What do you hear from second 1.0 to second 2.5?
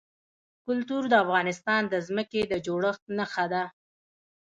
د افغانستان د ځمکې